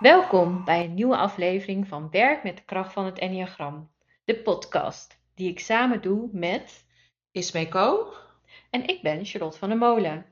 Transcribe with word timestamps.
Welkom 0.00 0.64
bij 0.64 0.84
een 0.84 0.94
nieuwe 0.94 1.16
aflevering 1.16 1.88
van 1.88 2.10
Werk 2.10 2.42
met 2.42 2.56
de 2.56 2.62
kracht 2.62 2.92
van 2.92 3.04
het 3.04 3.18
Enneagram, 3.18 3.90
de 4.24 4.36
podcast 4.36 5.18
die 5.34 5.50
ik 5.50 5.60
samen 5.60 6.02
doe 6.02 6.28
met 6.32 6.84
Ismeco? 7.30 8.12
en 8.70 8.88
ik 8.88 9.02
ben 9.02 9.24
Charlotte 9.24 9.58
van 9.58 9.68
der 9.68 9.78
Molen. 9.78 10.26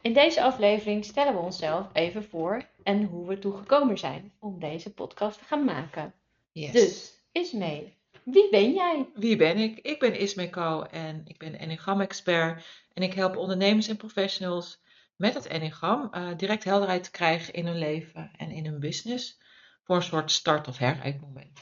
In 0.00 0.12
deze 0.12 0.42
aflevering 0.42 1.04
stellen 1.04 1.34
we 1.34 1.38
onszelf 1.38 1.86
even 1.92 2.24
voor 2.24 2.68
en 2.82 3.04
hoe 3.04 3.26
we 3.26 3.34
ertoe 3.34 3.56
gekomen 3.56 3.98
zijn 3.98 4.32
om 4.38 4.60
deze 4.60 4.94
podcast 4.94 5.38
te 5.38 5.44
gaan 5.44 5.64
maken. 5.64 6.14
Yes. 6.52 6.72
Dus, 6.72 7.12
Ismee, 7.32 7.96
wie 8.22 8.50
ben 8.50 8.72
jij? 8.72 9.08
Wie 9.14 9.36
ben 9.36 9.56
ik? 9.56 9.78
Ik 9.78 9.98
ben 9.98 10.18
Ismeco 10.18 10.82
en 10.82 11.22
ik 11.26 11.38
ben 11.38 11.58
Enneagram-expert. 11.58 12.64
En 12.92 13.02
ik 13.02 13.14
help 13.14 13.36
ondernemers 13.36 13.88
en 13.88 13.96
professionals 13.96 14.82
met 15.16 15.34
het 15.34 15.46
Enneagram 15.46 16.08
eh, 16.12 16.28
direct 16.36 16.64
helderheid 16.64 17.04
te 17.04 17.10
krijgen 17.10 17.54
in 17.54 17.66
hun 17.66 17.78
leven 17.78 18.30
en 18.36 18.50
in 18.50 18.64
hun 18.66 18.80
business. 18.80 19.42
Voor 19.84 19.96
een 19.96 20.02
soort 20.02 20.30
start- 20.30 20.68
of 20.68 20.78
herijkmoment. 20.78 21.60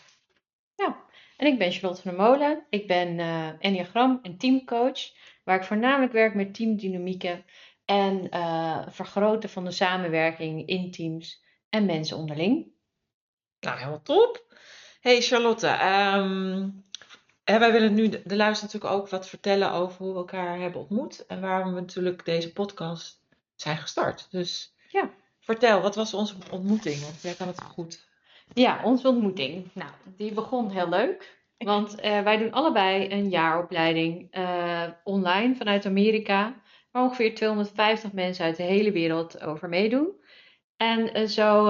En 1.43 1.49
ik 1.49 1.59
ben 1.59 1.73
Charlotte 1.73 2.03
van 2.03 2.17
der 2.17 2.21
Molen. 2.21 2.67
Ik 2.71 2.87
ben 2.87 3.19
eh 3.19 3.49
Enneagram 3.59 4.19
en 4.23 4.37
teamcoach, 4.37 5.13
waar 5.45 5.57
ik 5.57 5.65
voornamelijk 5.65 6.13
werk 6.13 6.35
met 6.35 6.55
teamdynamieken 6.55 7.45
en 7.85 8.29
eh, 8.31 8.87
vergroten 8.89 9.51
van 9.51 9.65
de 9.65 9.71
samenwerking 9.71 10.67
in 10.67 10.91
teams 10.91 11.45
en 11.69 11.87
mensen 11.87 12.17
onderling. 12.17 12.67
Nou, 13.61 13.79
helemaal 13.79 14.03
top. 14.03 14.55
Hey 15.01 15.21
Charlotte, 15.21 15.67
ehm, 15.67 16.69
hè, 17.45 17.59
wij 17.59 17.73
willen 17.73 17.95
nu 17.95 18.09
de, 18.09 18.23
de 18.25 18.37
luisteraar 18.37 18.73
natuurlijk 18.73 19.03
ook 19.03 19.09
wat 19.09 19.29
vertellen 19.29 19.73
over 19.73 19.99
hoe 19.99 20.13
we 20.13 20.19
elkaar 20.19 20.59
hebben 20.59 20.81
ontmoet. 20.81 21.27
En 21.27 21.41
waarom 21.41 21.75
we 21.75 21.81
natuurlijk 21.81 22.25
deze 22.25 22.53
podcast 22.53 23.22
zijn 23.57 23.77
gestart. 23.77 24.31
Dus 24.31 24.75
Ja. 24.89 25.11
vertel, 25.41 25.81
wat 25.81 25.95
was 25.95 26.15
onze 26.15 26.35
ontmoeting? 26.51 27.01
Want 27.01 27.23
jij 27.23 27.35
kan 27.35 27.47
het 27.47 27.63
goed. 27.63 28.09
Ja, 28.55 28.81
onze 28.85 29.09
ontmoeting. 29.09 29.71
Nou, 29.73 29.91
die 30.17 30.33
begon 30.33 30.71
heel 30.71 30.89
leuk. 30.89 31.41
Want 31.59 32.01
eh, 32.01 32.23
wij 32.23 32.37
doen 32.37 32.53
allebei 32.53 33.11
een 33.11 33.29
jaaropleiding 33.29 34.29
eh, 34.31 34.89
online 35.05 35.55
vanuit 35.55 35.87
Amerika. 35.87 36.61
Waar 36.91 37.03
ongeveer 37.03 37.35
250 37.35 38.13
mensen 38.13 38.45
uit 38.45 38.57
de 38.57 38.63
hele 38.63 38.93
wereld 38.93 39.43
over 39.43 39.69
meedoen. 39.69 40.21
En 40.77 41.15
eh, 41.15 41.27
zo 41.27 41.67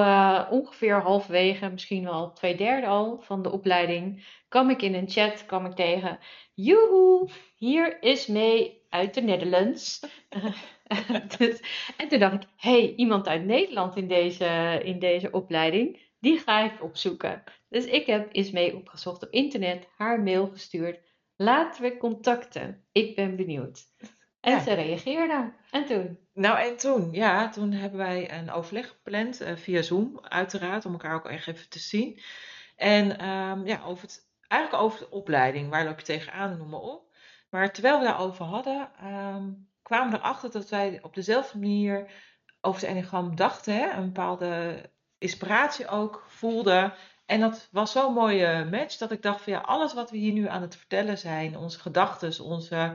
ongeveer 0.50 1.00
halverwege, 1.00 1.68
misschien 1.68 2.04
wel 2.04 2.32
twee 2.32 2.56
derde 2.56 2.86
al 2.86 3.20
van 3.20 3.42
de 3.42 3.50
opleiding, 3.52 4.26
kwam 4.48 4.70
ik 4.70 4.82
in 4.82 4.94
een 4.94 5.10
chat 5.10 5.46
kwam 5.46 5.66
ik 5.66 5.74
tegen. 5.74 6.18
Joehoe, 6.54 7.28
hier 7.56 8.02
is 8.02 8.26
mee 8.26 8.86
uit 8.88 9.14
de 9.14 9.20
Netherlands. 9.20 10.00
Dus- 11.38 11.60
en 11.96 12.08
toen 12.08 12.18
dacht 12.18 12.34
ik, 12.34 12.48
hey, 12.56 12.94
iemand 12.96 13.26
uit 13.28 13.44
Nederland 13.44 13.96
in 13.96 14.08
deze, 14.08 14.80
in 14.84 14.98
deze 14.98 15.30
opleiding, 15.30 16.00
die 16.20 16.38
ga 16.38 16.60
ik 16.60 16.82
opzoeken. 16.82 17.42
Dus 17.68 17.84
ik 17.84 18.06
heb 18.06 18.32
Ismee 18.32 18.76
opgezocht 18.76 19.22
op 19.22 19.30
internet, 19.30 19.88
haar 19.96 20.22
mail 20.22 20.46
gestuurd. 20.46 21.00
Laten 21.36 21.82
we 21.82 21.96
contacten. 21.96 22.84
Ik 22.92 23.16
ben 23.16 23.36
benieuwd. 23.36 23.80
En 24.40 24.52
Ja. 24.52 24.60
ze 24.60 24.72
reageerde. 24.72 25.52
En 25.70 25.84
toen? 25.86 26.18
Nou, 26.34 26.58
en 26.58 26.76
toen, 26.76 27.12
ja, 27.12 27.48
toen 27.48 27.72
hebben 27.72 27.98
wij 27.98 28.32
een 28.38 28.50
overleg 28.50 28.88
gepland 28.88 29.40
eh, 29.40 29.56
via 29.56 29.82
Zoom, 29.82 30.18
uiteraard, 30.22 30.84
om 30.86 30.92
elkaar 30.92 31.14
ook 31.14 31.26
echt 31.28 31.46
even 31.46 31.68
te 31.68 31.78
zien. 31.78 32.20
En 32.76 33.18
ehm, 33.18 33.66
ja, 33.66 33.82
over 33.84 34.02
het, 34.02 34.28
eigenlijk 34.48 34.82
over 34.82 34.98
de 34.98 35.10
opleiding, 35.10 35.70
waar 35.70 35.84
loop 35.84 35.98
je 35.98 36.04
tegenaan, 36.04 36.58
noem 36.58 36.68
maar 36.68 36.80
op. 36.80 37.10
Maar 37.50 37.72
terwijl 37.72 37.98
we 37.98 38.04
daarover 38.04 38.44
hadden, 38.44 38.90
ehm, 38.98 39.50
kwamen 39.92 40.18
erachter 40.18 40.50
dat 40.50 40.68
wij 40.68 40.98
op 41.02 41.14
dezelfde 41.14 41.58
manier 41.58 42.10
over 42.60 42.80
het 42.80 42.90
enneagram 42.90 43.36
dachten, 43.36 43.74
hè? 43.74 43.90
een 43.90 44.04
bepaalde 44.04 44.82
inspiratie 45.18 45.88
ook 45.88 46.24
voelden. 46.28 46.94
En 47.26 47.40
dat 47.40 47.68
was 47.70 47.92
zo'n 47.92 48.12
mooie 48.12 48.64
match 48.70 48.96
dat 48.96 49.12
ik 49.12 49.22
dacht 49.22 49.40
van 49.40 49.52
ja, 49.52 49.58
alles 49.58 49.94
wat 49.94 50.10
we 50.10 50.16
hier 50.16 50.32
nu 50.32 50.48
aan 50.48 50.62
het 50.62 50.76
vertellen 50.76 51.18
zijn, 51.18 51.56
onze 51.56 51.78
gedachten, 51.78 52.44
onze 52.44 52.94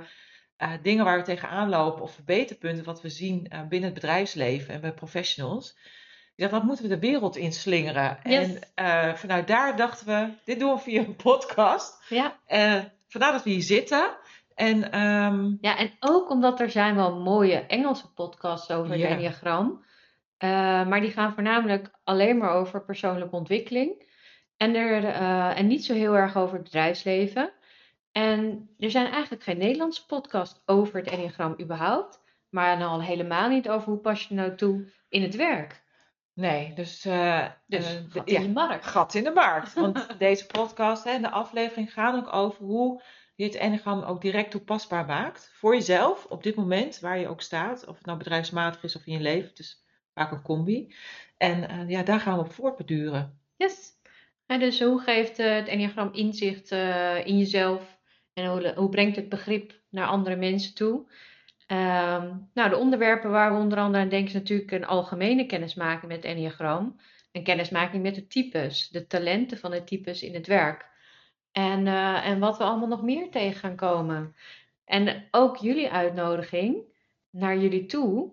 eh, 0.57 0.72
dingen 0.81 1.06
waar 1.06 1.18
we 1.18 1.24
tegenaan 1.24 1.69
lopen 1.69 2.02
of 2.02 2.13
verbeterpunten 2.13 2.84
wat 2.84 3.02
we 3.02 3.09
zien 3.09 3.47
eh, 3.47 3.62
binnen 3.62 3.90
het 3.90 4.00
bedrijfsleven 4.00 4.74
en 4.74 4.81
bij 4.81 4.94
professionals. 4.94 5.78
Ja, 6.36 6.47
dat 6.47 6.63
moeten 6.63 6.84
we 6.84 6.90
de 6.90 7.00
wereld 7.00 7.36
inslingeren. 7.36 8.19
Yes. 8.24 8.47
En 8.47 8.62
eh, 8.75 9.13
vanuit 9.13 9.47
daar 9.47 9.75
dachten 9.75 10.06
we, 10.06 10.30
dit 10.44 10.59
doen 10.59 10.74
we 10.74 10.80
via 10.80 11.00
een 11.00 11.16
podcast. 11.16 12.03
Ja. 12.09 12.40
Vandaar 13.07 13.31
dat 13.31 13.44
we 13.44 13.50
hier 13.50 13.62
zitten. 13.62 14.18
En 14.57 14.91
ehm, 14.91 15.56
ja, 15.62 15.78
en 15.78 15.91
ook 16.00 16.29
omdat 16.29 16.59
er 16.59 16.69
zijn 16.69 16.95
wel 16.95 17.19
mooie 17.19 17.56
Engelse 17.56 18.13
podcasts 18.13 18.72
over 18.72 18.91
het 18.91 19.00
Ja. 19.00 19.07
Enneagram. 19.07 19.85
Eh, 20.38 20.50
maar 20.88 21.01
die 21.01 21.12
gaan 21.12 21.34
voornamelijk 21.34 21.91
alleen 22.03 22.38
maar 22.38 22.50
over 22.50 22.84
persoonlijke 22.85 23.35
ontwikkeling. 23.35 24.06
En, 24.57 24.75
er, 24.75 25.03
eh, 25.06 25.57
en 25.59 25.68
niet 25.68 25.85
zo 25.85 25.94
heel 25.94 26.16
erg 26.18 26.35
over 26.38 26.53
het 26.56 26.63
bedrijfsleven. 26.63 27.51
En 28.12 28.69
er 28.79 28.91
zijn 28.91 29.12
eigenlijk 29.12 29.44
geen 29.44 29.57
Nederlandse 29.57 30.06
podcasts 30.06 30.62
over 30.66 31.00
het 31.00 31.09
Enneagram 31.09 31.56
überhaupt. 31.62 32.22
Maar 32.50 32.79
dan 32.79 32.88
al 32.89 33.01
helemaal 33.01 33.50
niet 33.50 33.69
over 33.69 33.89
hoe 33.89 34.00
pas 34.00 34.28
je 34.28 34.34
nou 34.35 34.56
toe 34.56 34.91
in 35.09 35.22
het 35.22 35.35
werk. 35.35 35.84
nee, 36.34 36.74
dus, 36.74 37.06
eh, 37.06 37.45
Dus 37.68 38.01
gat 38.09 38.29
ja, 38.29 38.39
in 38.39 38.45
de 38.45 38.53
markt. 38.53 38.85
gat 38.85 39.13
in 39.13 39.24
de 39.24 39.31
markt. 39.31 39.74
Want 39.74 40.07
deze 40.19 40.45
podcast 40.45 41.06
en 41.06 41.22
de 41.22 41.29
aflevering 41.29 41.94
gaan 41.94 42.16
ook 42.16 42.34
over 42.34 42.66
hoe 42.66 43.01
je 43.38 43.44
het 43.44 43.56
enneagram 43.56 44.02
ook 44.02 44.22
direct 44.22 44.52
toepasbaar 44.52 45.06
maakt. 45.06 45.52
Voor 45.53 45.74
jezelf, 45.74 46.25
op 46.25 46.44
dit 46.44 46.56
moment, 46.56 47.00
waar 47.00 47.20
je 47.20 47.28
ook 47.28 47.42
staat. 47.42 47.88
Of 47.88 47.98
het 47.98 48.06
nou 48.06 48.18
bedrijfsmatig 48.18 48.84
is 48.84 48.96
of 48.96 49.06
in 49.06 49.14
je 49.14 49.20
leven. 49.20 49.52
Is 49.56 49.84
vaak 50.14 50.31
een 50.31 50.42
combi. 50.42 50.94
En 51.38 51.70
eh, 51.70 51.90
ja, 51.90 52.03
daar 52.03 52.20
gaan 52.20 52.38
we 52.38 52.44
op 52.44 52.53
voortbeduren. 52.53 53.40
Yes. 53.56 53.92
En 54.46 54.59
dus 54.59 54.81
hoe 54.81 55.00
geeft 55.00 55.40
eh, 55.40 55.56
het 55.56 55.68
Enneagram 55.68 56.14
inzicht 56.14 56.72
eh, 56.72 57.25
in 57.25 57.38
jezelf? 57.38 57.98
En 58.34 58.46
hoe, 58.46 58.74
hoe 58.75 58.90
brengt 58.90 59.16
het 59.16 59.30
begrip 59.30 59.81
naar 59.90 60.08
andere 60.08 60.36
mensen 60.36 60.75
toe? 60.75 61.12
Ehm, 61.68 62.36
nou, 62.54 62.69
de 62.69 62.78
onderwerpen 62.78 63.30
waar 63.30 63.54
we 63.54 63.59
onder 63.59 63.78
andere 63.78 64.04
aan 64.04 64.09
denken 64.09 64.28
is 64.28 64.34
natuurlijk 64.34 64.72
een 64.72 64.86
algemene 64.86 65.46
kennismaking 65.46 66.12
met 66.12 66.24
het 66.24 66.25
Enneagram. 66.25 67.00
Een 67.31 67.44
kennismaking 67.44 68.04
met 68.04 68.16
de 68.16 68.28
types, 68.28 68.90
de 68.90 69.08
talenten 69.08 69.58
van 69.58 69.72
de 69.72 69.84
types 69.84 70.24
in 70.24 70.34
het 70.34 70.48
werk. 70.48 70.96
En, 71.57 71.88
eh, 71.88 72.25
en 72.25 72.40
wat 72.40 72.57
we 72.57 72.63
allemaal 72.63 72.88
nog 72.88 73.01
meer 73.01 73.31
tegen 73.31 73.59
gaan 73.59 73.75
komen. 73.75 74.35
En 74.85 75.28
ook 75.31 75.57
jullie 75.57 75.91
uitnodiging 75.91 76.78
naar 77.29 77.57
jullie 77.57 77.85
toe. 77.85 78.31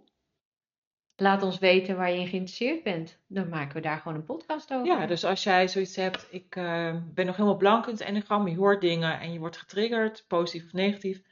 Laat 1.17 1.43
ons 1.43 1.59
weten 1.59 1.97
waar 1.97 2.11
je 2.11 2.19
in 2.19 2.29
geïnteresseerd 2.29 2.83
bent. 2.83 3.19
Dan 3.27 3.49
maken 3.49 3.75
we 3.75 3.81
daar 3.81 3.99
gewoon 3.99 4.17
een 4.17 4.25
podcast 4.25 4.73
over. 4.73 4.87
Ja, 4.87 5.07
dus 5.07 5.25
als 5.25 5.43
jij 5.43 5.69
zoiets 5.69 5.97
hebt, 5.97 6.27
ik 6.31 6.57
eh, 6.57 6.97
ben 7.15 7.27
nog 7.27 7.37
helemaal 7.37 7.57
blank 7.57 7.87
in 7.87 7.93
het 7.93 8.01
enneagram, 8.01 8.49
je 8.49 8.57
hoort 8.57 8.81
dingen 8.81 9.21
en 9.21 9.33
je 9.33 9.39
wordt 9.39 9.57
getriggerd, 9.57 10.25
positief 10.29 10.65
of 10.65 10.73
negatief, 10.73 11.23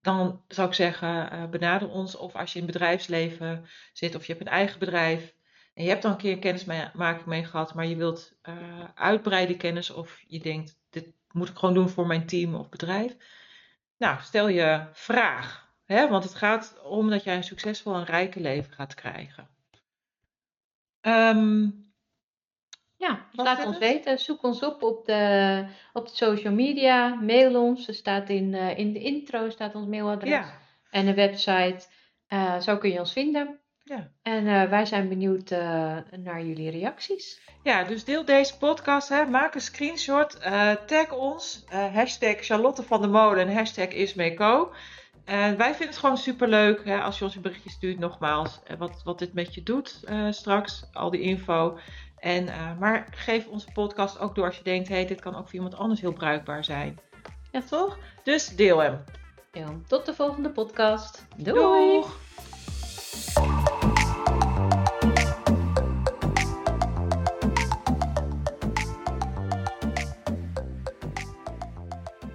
dan 0.00 0.42
zou 0.48 0.68
ik 0.68 0.74
zeggen, 0.74 1.30
eh, 1.30 1.48
benader 1.48 1.90
ons. 1.90 2.16
Of 2.16 2.34
als 2.34 2.52
je 2.52 2.58
in 2.58 2.64
het 2.64 2.72
bedrijfsleven 2.72 3.66
zit 3.92 4.14
of 4.14 4.26
je 4.26 4.32
hebt 4.32 4.46
een 4.46 4.52
eigen 4.52 4.78
bedrijf 4.78 5.34
en 5.74 5.82
je 5.82 5.90
hebt 5.90 6.02
dan 6.02 6.10
een 6.10 6.16
keer 6.18 6.38
kennismaking 6.38 7.26
mee 7.26 7.44
gehad, 7.44 7.74
maar 7.74 7.86
je 7.86 7.96
wilt 7.96 8.38
uitbreiden 8.94 9.56
kennis 9.56 9.90
of 9.90 10.24
je 10.26 10.38
denkt, 10.38 10.78
moet 11.36 11.48
ik 11.48 11.56
gewoon 11.56 11.74
doen 11.74 11.88
voor 11.88 12.06
mijn 12.06 12.26
team 12.26 12.54
of 12.54 12.68
bedrijf. 12.68 13.16
Nou, 13.96 14.18
stel 14.20 14.48
je 14.48 14.86
vraag. 14.92 15.68
Hè? 15.84 16.08
Want 16.08 16.24
het 16.24 16.34
gaat 16.34 16.80
om 16.82 17.10
dat 17.10 17.24
jij 17.24 17.36
een 17.36 17.44
succesvol 17.44 17.94
en 17.94 18.04
rijke 18.04 18.40
leven 18.40 18.72
gaat 18.72 18.94
krijgen. 18.94 19.48
Ehm, 21.00 21.68
Ja, 22.98 23.26
dus 23.32 23.44
laat 23.44 23.66
ons 23.66 23.78
weten. 23.78 24.18
Zoek 24.18 24.42
ons 24.42 24.62
op 24.62 24.82
op 24.82 25.04
de, 25.04 25.64
op 25.92 26.08
de 26.08 26.14
social 26.14 26.52
media. 26.52 27.14
Mail 27.14 27.62
ons. 27.62 27.88
Er 27.88 27.94
staat 27.94 28.28
in, 28.28 28.54
eh, 28.54 28.78
in 28.78 28.92
de 28.92 28.98
intro 28.98 29.50
staat 29.50 29.74
ons 29.74 29.86
mailadres. 29.86 30.30
ja, 30.30 30.60
En 30.90 31.06
de 31.06 31.14
website. 31.14 31.86
Eh, 32.26 32.60
zo 32.60 32.78
kun 32.78 32.90
je 32.90 32.98
ons 32.98 33.12
vinden. 33.12 33.60
Ja. 33.86 34.10
En 34.22 34.46
eh, 34.46 34.70
wij 34.70 34.86
zijn 34.86 35.08
benieuwd 35.08 35.50
eh, 35.50 35.96
naar 36.18 36.44
jullie 36.44 36.70
reacties. 36.70 37.40
Ja, 37.62 37.84
dus 37.84 38.04
deel 38.04 38.24
deze 38.24 38.58
podcast, 38.58 39.08
hè. 39.08 39.26
maak 39.26 39.54
een 39.54 39.60
screenshot, 39.60 40.38
eh, 40.38 40.70
tag 40.70 41.12
ons, 41.12 41.64
hashtag 41.92 42.36
Charlotte 42.40 42.82
van 42.82 43.00
der 43.00 43.10
Molen 43.10 43.46
en 43.46 43.54
hashtag 43.54 43.88
Ismeco. 43.88 44.72
En 45.24 45.56
wij 45.56 45.68
vinden 45.68 45.88
het 45.88 45.96
gewoon 45.96 46.16
superleuk 46.16 46.84
hè, 46.84 47.00
als 47.00 47.18
je 47.18 47.24
ons 47.24 47.34
een 47.34 47.42
berichtje 47.42 47.70
stuurt, 47.70 47.98
nogmaals, 47.98 48.60
wat, 48.78 49.02
wat 49.04 49.18
dit 49.18 49.32
met 49.32 49.54
je 49.54 49.62
doet 49.62 50.04
straks, 50.30 50.84
al 50.92 51.10
die 51.10 51.20
info. 51.20 51.78
En, 52.18 52.44
maar 52.78 53.06
geef 53.10 53.46
onze 53.46 53.72
podcast 53.72 54.18
ook 54.18 54.34
door 54.34 54.46
als 54.46 54.56
je 54.56 54.64
denkt, 54.64 54.88
hey, 54.88 55.06
dit 55.06 55.20
kan 55.20 55.36
ook 55.36 55.44
voor 55.44 55.54
iemand 55.54 55.74
anders 55.74 56.00
heel 56.00 56.12
bruikbaar 56.12 56.64
zijn. 56.64 56.98
Ja, 57.52 57.60
toch? 57.60 57.98
Dus 58.24 58.48
deel 58.48 58.78
hem. 58.78 59.04
Ja, 59.52 59.66
tot 59.86 60.06
de 60.06 60.14
volgende 60.14 60.50
podcast. 60.50 61.26
Doei! 61.36 61.92
Doeg! 61.92 62.25